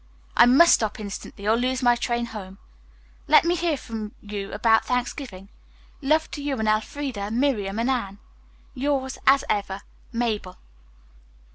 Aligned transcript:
"I 0.35 0.47
must 0.47 0.73
stop 0.73 0.99
instantly 0.99 1.47
or 1.47 1.55
lose 1.55 1.83
my 1.83 1.95
train 1.95 2.25
home. 2.25 2.57
Let 3.27 3.45
me 3.45 3.53
hear 3.55 3.77
from 3.77 4.13
you 4.21 4.51
about 4.51 4.83
Thanksgiving. 4.85 5.49
Love 6.01 6.31
to 6.31 6.41
you 6.41 6.57
and 6.57 6.67
Elfreda, 6.67 7.29
Miriam 7.29 7.77
and 7.77 7.87
Anne. 7.91 8.17
"Yours, 8.73 9.19
as 9.27 9.43
ever, 9.47 9.81
"MABEL. 10.11 10.57